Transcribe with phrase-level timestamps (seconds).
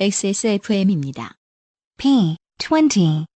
[0.00, 1.34] XSFM입니다.
[1.96, 3.26] P 25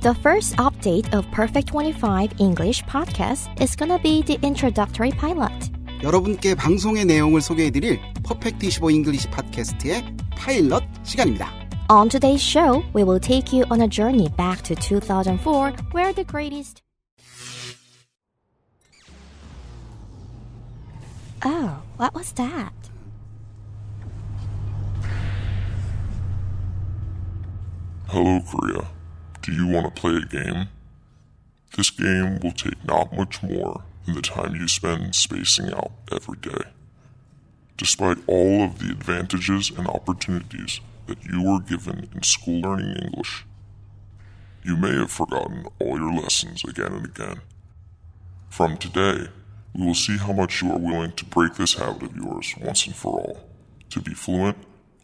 [0.00, 5.70] The first update of Perfect 25 English podcast is gonna be the introductory pilot.
[6.02, 11.52] 여러분께 방송의 내용을 소개해드릴 퍼펙트 25 잉글리시 팟캐스트의 파일럿 시간입니다.
[11.90, 16.26] On today's show, we will take you on a journey back to 2004, where the
[16.26, 16.82] greatest.
[21.45, 22.71] Oh, what was that?
[28.07, 28.87] Hello, Korea.
[29.41, 30.69] Do you want to play a game?
[31.75, 36.37] This game will take not much more than the time you spend spacing out every
[36.37, 36.61] day.
[37.75, 43.45] Despite all of the advantages and opportunities that you were given in school learning English,
[44.63, 47.41] you may have forgotten all your lessons again and again.
[48.49, 49.27] From today,
[49.74, 52.86] we will see how much you are willing to break this habit of yours once
[52.86, 53.38] and for all.
[53.90, 54.56] To be fluent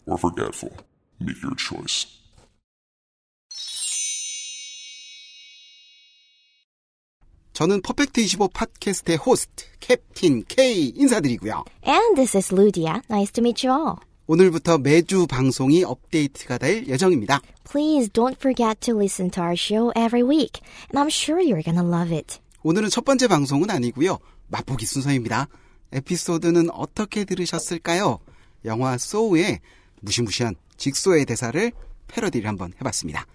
[0.07, 0.73] or forgetful,
[1.21, 2.07] make your choice.
[7.55, 11.65] 저는 퍼펙트 25 팟캐스트의 호스트 캡틴 K 인사드리고요.
[11.87, 13.01] And this is Ludia.
[13.09, 13.97] Nice to meet you all.
[14.27, 17.41] 오늘부터 매주 방송이 업데이트가 될 예정입니다.
[17.71, 21.87] Please don't forget to listen to our show every week, and I'm sure you're gonna
[21.87, 22.41] love it.
[22.65, 24.19] 오늘은 첫 번째 방송은 아니고요.
[24.50, 25.48] 맛보기 순서입니다.
[25.92, 28.20] 에피소드는 어떻게 들으셨을까요?
[28.66, 29.60] 영화 소우의
[30.02, 31.72] 무시무시한 직소의 대사를
[32.08, 33.26] 패러디를 한번 해봤습니다.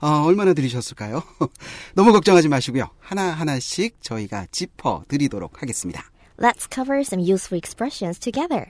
[0.00, 1.22] 어, 얼마나 들으셨을까요?
[1.94, 2.88] 너무 걱정하지 마시고요.
[3.00, 6.04] 하나하나씩 저희가 짚어 드리도록 하겠습니다.
[6.38, 8.66] Let's cover some useful expressions together.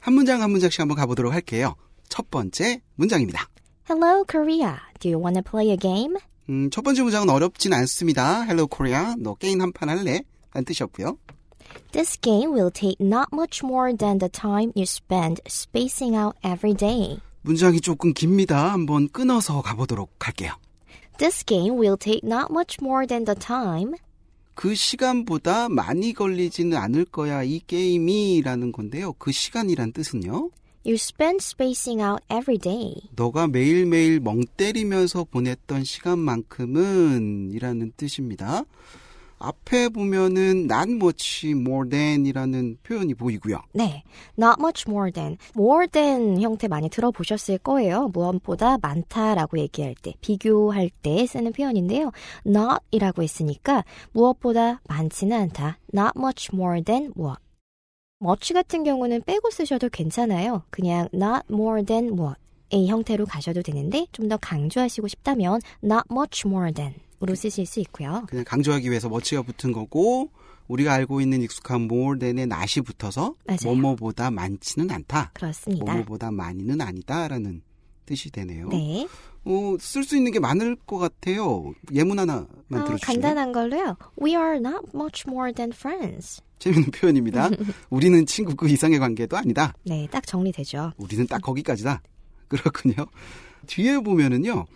[0.00, 1.74] 한 문장 한 문장씩 한번 가보도록 할게요.
[2.08, 3.48] 첫 번째 문장입니다.
[3.90, 4.74] Hello, Korea.
[5.00, 6.16] Do you want to play a game?
[6.50, 8.42] 음, 첫 번째 문장은 어렵진 않습니다.
[8.44, 10.20] Hello Korea, 너 게임 한 판 할래?
[10.52, 11.18] 라는 뜻이었고요.
[11.92, 16.74] This game will take not much more than the time you spend spacing out every
[16.74, 17.20] day.
[17.42, 18.72] 문장이 조금 깁니다.
[18.72, 20.52] 한번 끊어서 가보도록 할게요.
[21.18, 23.94] This game will take not much more than the time
[24.54, 29.12] 그 시간보다 많이 걸리지는 않을 거야 이 게임이라는 건데요.
[29.14, 30.50] 그 시간이란 뜻은요.
[30.84, 32.94] you spend spacing out every day.
[33.14, 38.64] 너가 매일매일 멍 때리면서 보냈던 시간만큼은 이라는 뜻입니다.
[39.38, 43.60] 앞에 보면은 not much more than이라는 표현이 보이고요.
[43.72, 44.02] 네,
[44.38, 48.08] not much more than, more than 형태 많이 들어보셨을 거예요.
[48.08, 52.12] 무엇보다 많다라고 얘기할 때, 비교할 때 쓰는 표현인데요.
[52.46, 55.78] not이라고 했으니까 무엇보다 많지는 않다.
[55.94, 57.40] not much more than what.
[58.20, 60.62] much 같은 경우는 빼고 쓰셔도 괜찮아요.
[60.70, 62.40] 그냥 not more than what.
[62.70, 67.80] 이 형태로 가셔도 되는데 좀 더 강조하시고 싶다면 not much more than 으로 쓰실 수
[67.80, 68.24] 있고요.
[68.28, 70.30] 그냥 강조하기 위해서 머치가 붙은 거고
[70.68, 73.58] 우리가 알고 있는 익숙한 more than의 not이 붙어서 맞아요.
[73.64, 75.32] 뭐뭐보다 많지는 않다.
[75.34, 75.84] 그렇습니다.
[75.84, 77.62] 뭐뭐보다 많이는 아니다라는
[78.06, 78.68] 뜻이 되네요.
[78.68, 79.08] 네.
[79.44, 81.72] 어, 쓸 수 있는 게 많을 것 같아요.
[81.92, 83.96] 예문 하나만 아, 들어주시면 간단한 걸로요.
[84.22, 86.42] We are not much more than friends.
[86.58, 87.50] 재밌는 표현입니다.
[87.90, 89.74] 우리는 친구 그 이상의 관계도 아니다.
[89.84, 90.92] 네, 딱 정리되죠.
[90.98, 92.02] 우리는 딱 거기까지다.
[92.48, 93.06] 그렇군요.
[93.66, 94.66] 뒤에 보면은요.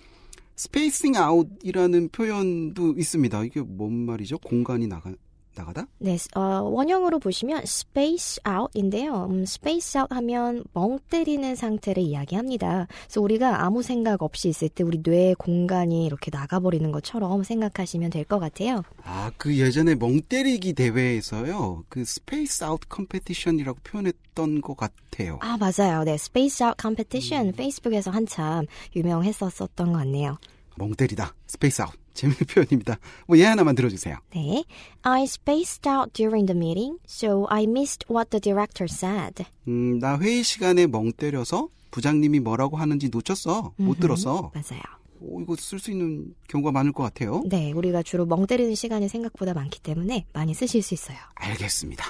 [0.56, 3.44] Spacing out이라는 표현도 있습니다.
[3.44, 4.38] 이게 뭔 말이죠?
[4.38, 5.12] 공간이 나가
[5.54, 5.86] 나가다?
[5.98, 9.26] 네, 어, 원형으로 보시면 space out인데요.
[9.30, 12.86] 음, space out 하면 멍 때리는 상태를 이야기합니다.
[13.04, 18.22] 그래서 우리가 아무 생각 없이 있을 때 우리 뇌의 공간이 이렇게 나가버리는 것처럼 생각하시면 될
[18.24, 18.82] 것 같아요.
[19.04, 21.84] 아, 그 예전에 멍 때리기 대회에서요.
[21.88, 25.38] 그 space out competition이라고 표현했던 것 같아요.
[25.42, 26.04] 아, 맞아요.
[26.04, 28.64] 네, space out competition 페이스북에서 한참
[28.96, 30.38] 유명했었었던 것 같네요.
[30.76, 31.34] 멍 때리다.
[31.48, 31.98] space out.
[32.14, 32.98] 재밌는 표현입니다.
[33.26, 34.16] 뭐 예 하나만 들어주세요.
[34.34, 34.64] 네.
[35.02, 39.44] I spaced out during the meeting, so I missed what the director said.
[39.68, 43.72] 음, 나 회의 시간에 멍 때려서 부장님이 뭐라고 하는지 놓쳤어.
[43.76, 44.50] 못 들었어.
[44.54, 44.82] 맞아요.
[45.20, 47.42] 오, 이거 쓸 수 있는 경우가 많을 것 같아요.
[47.46, 51.16] 네, 우리가 주로 멍 때리는 시간이 생각보다 많기 때문에 많이 쓰실 수 있어요.
[51.34, 52.04] 알겠습니다.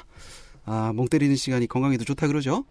[0.64, 2.64] 아, 멍 때리는 시간이 건강에도 좋다 그러죠?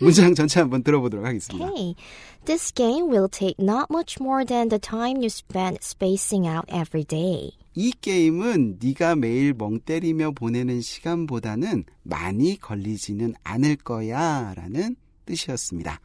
[0.00, 1.66] 문장 전체 한번 들어보도록 하겠습니다.
[1.66, 1.94] Okay.
[2.44, 7.04] This game will take not much more than the time you spend spacing out every
[7.04, 7.52] day.
[7.74, 14.96] 이 게임은 네가 매일 멍 때리며 보내는 시간보다는 많이 걸리지는 않을 거야 라는
[15.26, 16.00] 뜻이었습니다.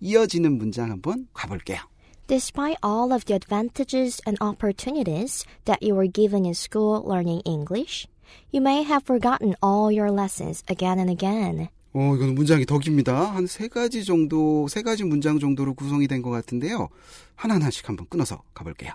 [0.00, 1.78] 이어지는 문장 한번 가볼게요.
[2.26, 8.08] Despite all of the advantages and opportunities that you were given in school learning English,
[8.50, 11.68] you may have forgotten all your lessons again and again.
[11.98, 13.32] 어, 이건 문장이 더 깁니다.
[13.34, 16.88] 한 세 가지 정도, 세 가지 문장 정도로 구성이 된 것 같은데요.
[17.36, 18.92] 하나하나씩 한번 끊어서 가볼게요.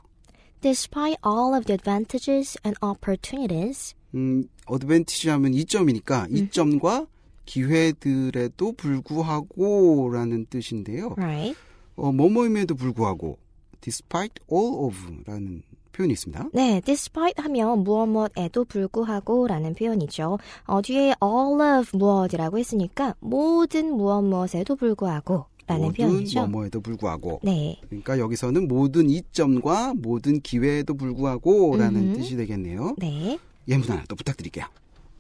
[0.62, 7.08] Despite all of the advantages and opportunities, 음, 어드밴티지 하면 이점이니까 이점과
[7.46, 11.16] 기회들에도 불구하고라는 뜻인데요.
[11.18, 11.56] Right.
[11.96, 13.40] 어, 뭐뭐임에도 불구하고
[13.82, 15.64] despite all of라는
[16.02, 16.50] 표현이 있습니다.
[16.54, 20.40] 네, despite 하면 무엇 무엇에도 불구하고라는 표현이죠.
[20.66, 26.48] 어, 뒤에 all of 무엇이라고 했으니까 모든 무엇 무엇에도 불구하고 라는 모든 표현이죠.
[26.48, 27.40] 뭐뭐에도 불구하고.
[27.44, 32.14] 네, 그러니까 여기서는 모든 이점과 모든 기회에도 불구하고라는 음흠.
[32.18, 32.96] 뜻이 되겠네요.
[32.98, 33.38] 네.
[33.68, 34.66] 예문 하나 또 부탁드릴게요.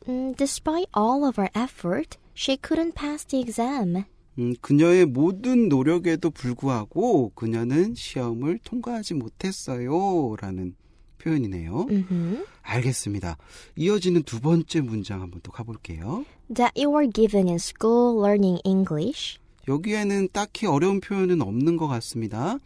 [0.09, 4.03] 음, despite all of our effort, she couldn't pass the exam.
[4.39, 10.35] 음, 그녀의 모든 노력에도 불구하고 그녀는 시험을 통과하지 못했어요.
[10.39, 10.75] 라는
[11.17, 11.87] 표현이네요.
[11.89, 12.45] 음흠.
[12.61, 13.37] 알겠습니다.
[13.75, 16.25] 이어지는 두 번째 문장 한번 또 가볼게요.
[16.53, 19.37] That you were given in school learning English.
[19.67, 22.57] 여기에는 딱히 어려운 표현은 없는 것 같습니다.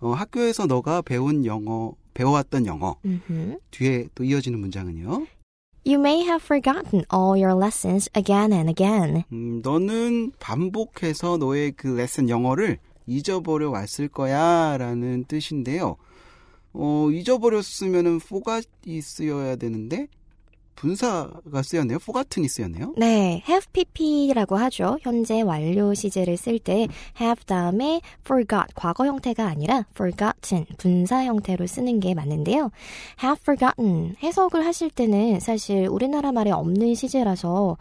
[0.00, 2.96] 어, 학교에서 너가 배운 영어, 배워왔던 영어.
[3.04, 3.58] 음흠.
[3.70, 5.26] 뒤에 또 이어지는 문장은요.
[5.84, 9.24] You may have forgotten all your lessons again and again.
[9.32, 15.96] 음, 너는 반복해서 너의 그 레슨 영어를 잊어버려 왔을 거야 라는 뜻인데요.
[16.72, 20.06] 어, 잊어버렸으면은 forgot이 쓰여야 되는데
[20.74, 21.98] 분사가 쓰였네요.
[22.02, 22.94] forgotten이 쓰였네요.
[22.96, 24.98] 네, have pp라고 하죠.
[25.02, 26.88] 현재 완료 시제를 쓸 때
[27.20, 32.70] have 다음에 forgot 과거 형태가 아니라 forgotten 분사 형태로 쓰는 게 맞는데요.
[33.22, 37.76] have forgotten 해석을 하실 때는 사실 우리나라 말에 없는 시제라서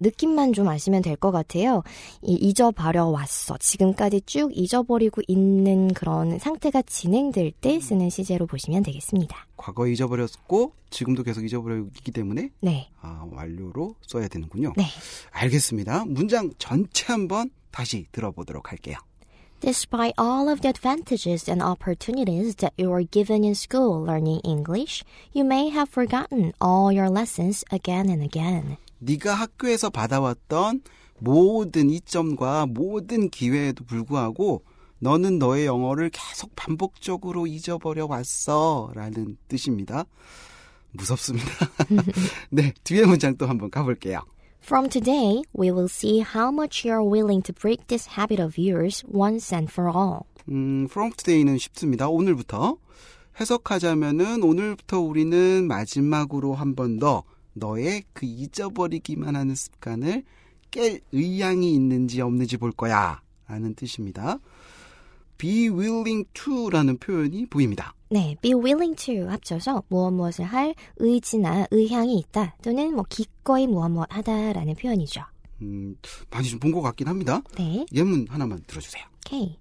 [0.00, 1.84] 느낌만 좀 아시면 될 것 같아요.
[2.22, 3.56] 이 잊어버려 왔어.
[3.58, 9.46] 지금까지 쭉 잊어버리고 있는 그런 상태가 진행될 때 쓰는 시제로 보시면 되겠습니다.
[9.62, 12.90] 과거에 잊어버렸고 지금도 계속 잊어버리고 있기 때문에 네.
[13.00, 14.72] 아, 완료로 써야 되는군요.
[14.76, 14.86] 네.
[15.30, 16.04] 알겠습니다.
[16.06, 18.96] 문장 전체 한번 다시 들어보도록 할게요.
[19.60, 25.04] Despite all of the advantages and opportunities that you were given in school learning English,
[25.32, 28.76] you may have forgotten all your lessons again and again.
[28.98, 30.82] 네가 학교에서 받아왔던
[31.20, 34.64] 모든 이점과 모든 기회에도 불구하고
[35.02, 40.04] 너는 너의 영어를 계속 반복적으로 잊어버려 왔어 라는 뜻입니다.
[40.92, 41.48] 무섭습니다.
[42.50, 44.20] 네, 뒤에 문장 또 한번 가볼게요.
[44.62, 48.54] From today, we will see how much you are willing to break this habit of
[48.56, 50.20] yours once and for all.
[50.48, 52.08] 음, from today는 쉽습니다.
[52.08, 52.76] 오늘부터.
[53.40, 60.22] 해석하자면은 오늘부터 우리는 마지막으로 한 번 더 너의 그 잊어버리기만 하는 습관을
[60.70, 63.20] 깰 의향이 있는지 없는지 볼 거야.
[63.48, 64.38] 라는 뜻입니다.
[65.42, 67.92] Be willing to라는 표현이 보입니다.
[68.10, 73.88] 네, be willing to 합쳐서 무엇 무엇을 할 의지나 의향이 있다 또는 뭐 기꺼이 무엇
[73.88, 75.22] 무엇 하다라는 표현이죠.
[75.62, 75.96] 음,
[76.30, 77.42] 많이 좀 본 것 같긴 합니다.
[77.58, 79.02] 네, 예문 하나만 들어주세요.
[79.26, 79.58] okay.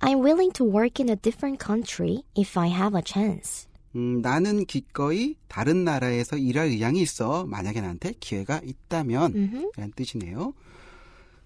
[0.00, 3.68] I'm willing to work in a different country if I have a chance.
[3.96, 7.44] 음, 나는 기꺼이 다른 나라에서 일할 의향이 있어.
[7.46, 9.70] 만약에 나한테 기회가 있다면.
[9.76, 10.54] 라는 뜻이네요.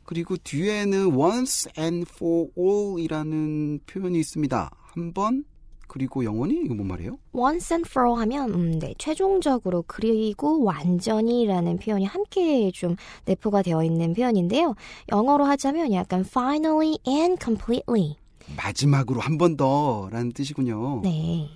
[0.05, 4.71] 그리고 뒤에는 once and for all 이라는 표현이 있습니다.
[4.95, 5.45] 한 번,
[5.89, 6.61] 그리고 영원히?
[6.65, 7.19] 이거 뭔 말이에요?
[7.33, 12.97] once and for all 하면 음, 네, 최종적으로 그리고 완전히라는 표현이 함께 좀
[13.27, 14.75] 내포가 되어 있는 표현인데요.
[15.11, 18.17] 영어로 하자면 약간 finally and completely.
[18.57, 21.01] 마지막으로 한 번 더 라는 뜻이군요.
[21.03, 21.49] 네.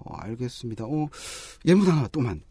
[0.00, 0.84] 어, 알겠습니다.
[0.86, 1.08] 어,
[1.66, 2.42] 예문 하나 또만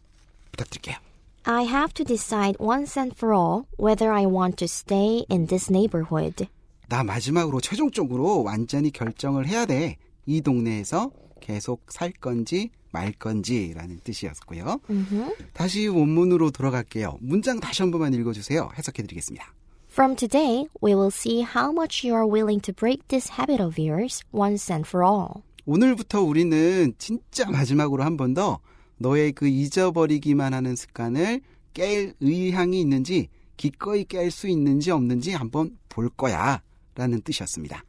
[0.51, 0.95] 부탁드릴게요.
[1.44, 5.70] I have to decide once and for all whether I want to stay in this
[5.72, 6.46] neighborhood.
[6.88, 9.96] 나 마지막으로 최종적으로 완전히 결정을 해야 돼.
[10.26, 14.80] 이 동네에서 계속 살 건지 말 건지 라는 뜻이었고요.
[14.90, 15.36] 음흠.
[15.52, 17.18] 다시 원문으로 돌아갈게요.
[17.20, 18.70] 문장 다시 한 번만 읽어주세요.
[18.76, 19.54] 해석해드리겠습니다.
[19.90, 23.78] From today, we will see how much you are willing to break this habit of
[23.80, 25.42] yours once and for all.
[25.66, 28.60] 오늘부터 우리는 진짜 마지막으로 한 번 더
[28.97, 31.41] 너의 그 잊어버리기만 하는 습관을
[31.73, 36.61] 깰 의향이 있는지 기꺼이 깰 수 있는지 없는지 한번 볼 거야
[36.95, 37.83] 라는 뜻이었습니다.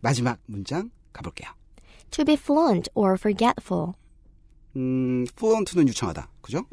[0.00, 1.50] 마지막 문장 가볼게요.
[2.10, 3.92] To be fluent or forgetful.
[4.76, 6.28] 음, fluent는 유창하다.
[6.50, 6.66] 그죠?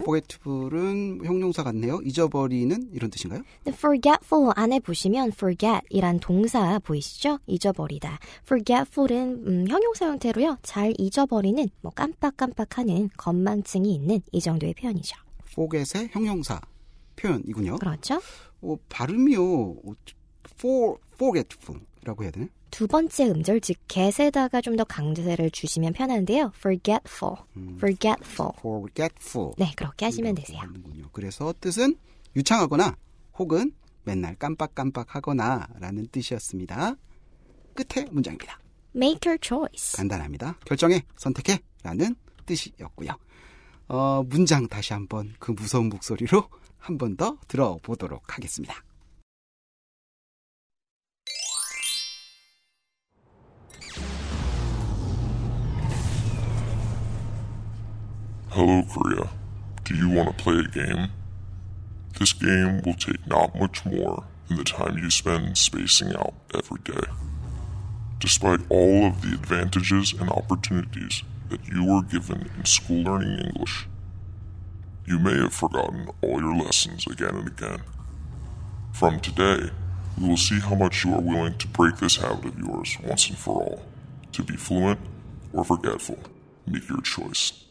[0.00, 2.00] forgetful은 형용사 같네요.
[2.04, 3.42] 잊어버리는 이런 뜻인가요?
[3.64, 7.38] 근데 forgetful 안에 보시면 forget이란 동사 보이시죠?
[7.46, 8.18] 잊어버리다.
[8.44, 10.58] forgetful은 음, 형용사 형태로요.
[10.62, 15.16] 잘 잊어버리는 뭐 깜빡깜빡하는 건망증이 있는 이 정도의 표현이죠.
[15.50, 16.60] forget의 형용사
[17.16, 17.76] 표현이군요.
[17.76, 18.20] 그렇죠?
[18.60, 19.42] 어, 발음이요.
[19.42, 19.94] 어,
[20.58, 22.46] for, forgetful이 라고 해야 되나?
[22.70, 26.52] 두 번째 음절 즉 get에다가 좀 더 강세를 주시면 편한데요.
[26.56, 27.36] forgetful.
[27.76, 28.52] forgetful.
[28.58, 29.52] forgetful.
[29.58, 30.58] 네, 그렇게 하시면 되세요.
[30.60, 31.08] 하는군요.
[31.12, 31.96] 그래서 뜻은
[32.34, 32.96] 유창하거나
[33.38, 33.72] 혹은
[34.04, 36.96] 맨날 깜빡깜빡하거나 라는 뜻이었습니다.
[37.74, 38.58] 끝에 문장입니다.
[38.96, 39.96] make your choice.
[39.96, 40.58] 간단합니다.
[40.64, 42.14] 결정해, 선택해 라는
[42.46, 43.10] 뜻이었고요.
[43.88, 48.74] 어, 문장 다시 한번 그 무서운 목소리로 한 번 더 들어보도록 하겠습니다.
[58.54, 59.30] Hello, Korea.
[59.82, 61.08] Do you want to play a game?
[62.18, 66.78] This game will take not much more than the time you spend spacing out every
[66.84, 67.00] day.
[68.18, 73.88] Despite all of the advantages and opportunities that you were given in school learning English,
[75.06, 77.80] you may have forgotten all your lessons again and again.
[78.92, 79.70] From today,
[80.20, 83.30] we will see how much you are willing to break this habit of yours once
[83.30, 83.82] and for all.
[84.32, 85.00] To be fluent
[85.54, 86.18] or forgetful,
[86.66, 87.64] make your choice.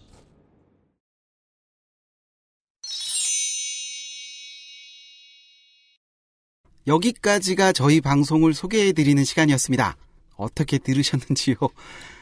[6.92, 9.96] 여기까지가 저희 방송을 소개해드리는 시간이었습니다.
[10.36, 11.56] 어떻게 들으셨는지요?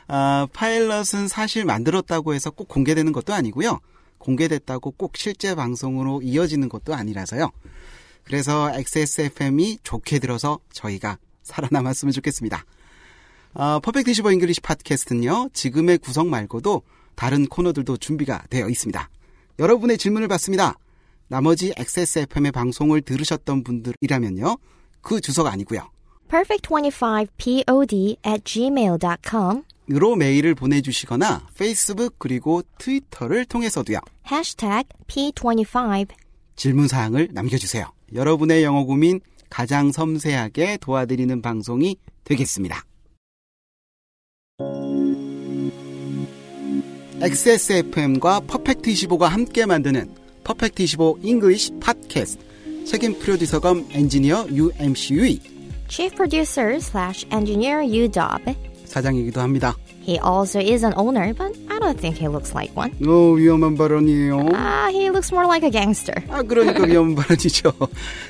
[0.07, 3.79] 아, 파일럿은 사실 만들었다고 해서 꼭 공개되는 것도 아니고요.
[4.19, 7.49] 공개됐다고 꼭 실제 방송으로 이어지는 것도 아니라서요.
[8.23, 12.63] 그래서 XSFM이 좋게 들어서 저희가 살아남았으면 좋겠습니다.
[13.55, 15.49] 아, Perfect 이십오 English 팟캐스트는요.
[15.51, 16.83] 지금의 구성 말고도
[17.15, 19.09] 다른 코너들도 준비가 되어 있습니다.
[19.57, 20.75] 여러분의 질문을 받습니다.
[21.29, 24.57] 나머지 XSFM의 방송을 들으셨던 분들이라면요.
[25.01, 25.89] 그 주소가 아니고요.
[26.27, 33.99] perfect25pod at gmail.com 으로 메일을 보내주시거나 페이스북 그리고 트위터를 통해서도요.
[34.29, 36.07] hashtag p25
[36.55, 37.85] 질문사항을 남겨주세요.
[38.13, 39.19] 여러분의 영어 고민
[39.49, 42.83] 가장 섬세하게 도와드리는 방송이 되겠습니다.
[47.21, 50.18] XSFM과 Perfect25가 함께 만드는
[50.49, 55.39] Perfect 25 English 팟캐스트 책임 프로듀서 겸 엔지니어 UMC의
[55.87, 58.55] chief producer slash engineer U-Dob.
[58.85, 59.77] 사장이기도 합니다.
[60.09, 62.89] He also is an owner, but I don't think he looks like one.
[63.05, 64.49] 오, 위험한 발언이에요.
[64.55, 66.15] Ah, he looks more like a gangster.
[66.29, 67.71] 아, 그러니까 위험한 발언이죠.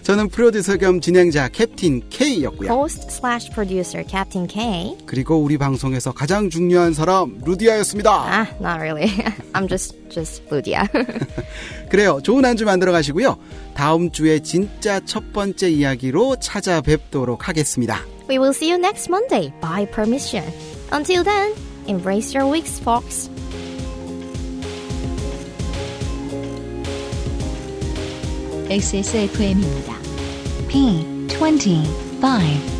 [0.04, 2.70] 저는 프로듀서 겸 진행자 캡틴 K였고요.
[2.70, 4.98] Host slash producer Captain K.
[5.06, 8.12] 그리고 우리 방송에서 가장 중요한 사람 루디아였습니다.
[8.12, 9.08] Ah, not really.
[9.54, 10.84] I'm just just Ludia.
[11.90, 12.20] 그래요.
[12.22, 13.38] 좋은 한 주 만들어 가시고요.
[13.74, 18.02] 다음 주에 진짜 첫 번째 이야기로 찾아뵙도록 하겠습니다.
[18.28, 20.44] we will see you next Monday by permission.
[20.92, 21.54] Until then,
[21.89, 23.31] embrace your weeks, folks.
[28.69, 29.95] XSFM입니다.
[30.69, 32.78] P25